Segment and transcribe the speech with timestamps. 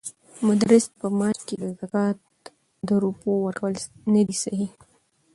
[0.47, 2.17] مدرس ته په معاش کې د زکات
[2.87, 3.73] د روپيو ورکول
[4.13, 4.67] ندی صحيح؛